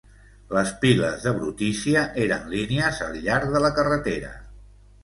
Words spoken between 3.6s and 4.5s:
la carretera.